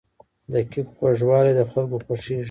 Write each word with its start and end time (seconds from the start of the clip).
د 0.51 0.53
کیک 0.71 0.87
خوږوالی 0.95 1.51
د 1.55 1.61
خلکو 1.71 1.97
خوښیږي. 2.05 2.39